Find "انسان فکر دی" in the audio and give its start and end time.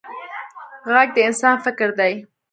1.27-2.13